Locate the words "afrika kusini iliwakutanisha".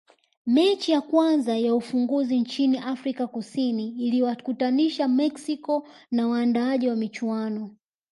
2.77-5.07